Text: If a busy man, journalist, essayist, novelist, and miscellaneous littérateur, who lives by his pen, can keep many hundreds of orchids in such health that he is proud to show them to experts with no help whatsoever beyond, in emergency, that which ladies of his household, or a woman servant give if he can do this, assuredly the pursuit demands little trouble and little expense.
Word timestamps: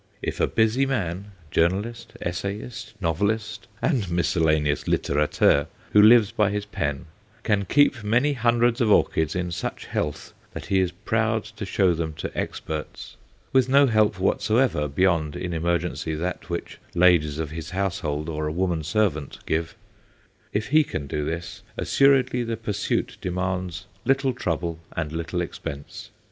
If 0.23 0.39
a 0.39 0.47
busy 0.47 0.87
man, 0.87 1.33
journalist, 1.51 2.13
essayist, 2.23 2.95
novelist, 2.99 3.67
and 3.83 4.09
miscellaneous 4.09 4.85
littérateur, 4.85 5.67
who 5.93 6.01
lives 6.01 6.31
by 6.31 6.49
his 6.49 6.65
pen, 6.65 7.05
can 7.43 7.65
keep 7.65 8.03
many 8.03 8.33
hundreds 8.33 8.81
of 8.81 8.89
orchids 8.89 9.35
in 9.35 9.51
such 9.51 9.85
health 9.85 10.33
that 10.53 10.65
he 10.65 10.79
is 10.79 10.89
proud 10.91 11.43
to 11.43 11.67
show 11.67 11.93
them 11.93 12.13
to 12.13 12.35
experts 12.35 13.15
with 13.53 13.69
no 13.69 13.85
help 13.85 14.19
whatsoever 14.19 14.87
beyond, 14.87 15.35
in 15.35 15.53
emergency, 15.53 16.15
that 16.15 16.49
which 16.49 16.79
ladies 16.95 17.37
of 17.37 17.51
his 17.51 17.69
household, 17.69 18.27
or 18.27 18.47
a 18.47 18.51
woman 18.51 18.81
servant 18.83 19.37
give 19.45 19.75
if 20.51 20.69
he 20.69 20.83
can 20.83 21.05
do 21.05 21.23
this, 21.23 21.61
assuredly 21.77 22.41
the 22.43 22.57
pursuit 22.57 23.17
demands 23.21 23.85
little 24.03 24.33
trouble 24.33 24.79
and 24.97 25.11
little 25.11 25.41
expense. 25.41 26.09